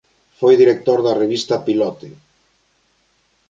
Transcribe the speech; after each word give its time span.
Foi 0.39 0.53
director 0.61 0.99
da 1.03 1.17
revista 1.23 1.63
"Pilote". 1.67 2.09